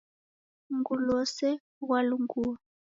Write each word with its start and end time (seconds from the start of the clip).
Mngulu 0.73 1.03
ghose 1.09 1.47
ghwalungua. 1.83 2.55